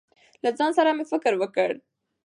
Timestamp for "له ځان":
0.43-0.71